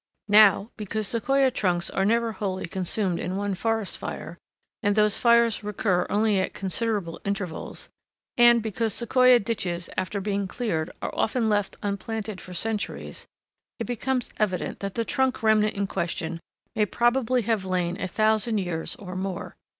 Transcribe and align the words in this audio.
Now, 0.33 0.71
because 0.77 1.07
Sequoia 1.07 1.51
trunks 1.51 1.87
are 1.91 2.05
never 2.05 2.31
wholly 2.31 2.65
consumed 2.65 3.19
in 3.19 3.35
one 3.35 3.53
forest 3.53 3.99
fire, 3.99 4.39
and 4.81 4.95
those 4.95 5.19
fires 5.19 5.63
recur 5.63 6.07
only 6.09 6.39
at 6.39 6.55
considerable 6.55 7.21
intervals, 7.23 7.87
and 8.35 8.63
because 8.63 8.95
Sequoia 8.95 9.37
ditches 9.37 9.91
after 9.97 10.19
being 10.19 10.47
cleared 10.47 10.89
are 11.03 11.13
often 11.13 11.49
left 11.49 11.75
unplanted 11.83 12.41
for 12.41 12.51
centuries, 12.55 13.27
it 13.77 13.85
becomes 13.85 14.31
evident 14.37 14.79
that 14.79 14.95
the 14.95 15.05
trunk 15.05 15.43
remnant 15.43 15.75
in 15.75 15.85
question 15.85 16.39
may 16.75 16.87
probably 16.87 17.43
have 17.43 17.63
lain 17.63 18.01
a 18.01 18.07
thousand 18.07 18.57
years 18.57 18.95
or 18.95 19.15
more. 19.15 19.55